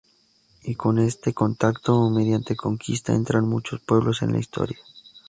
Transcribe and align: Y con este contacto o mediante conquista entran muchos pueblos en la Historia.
Y 0.63 0.73
con 0.73 0.97
este 0.97 1.31
contacto 1.31 1.95
o 1.95 2.09
mediante 2.09 2.55
conquista 2.55 3.13
entran 3.13 3.47
muchos 3.47 3.81
pueblos 3.81 4.23
en 4.23 4.31
la 4.31 4.39
Historia. 4.39 4.79